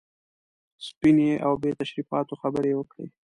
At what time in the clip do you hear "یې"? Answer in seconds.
2.71-2.77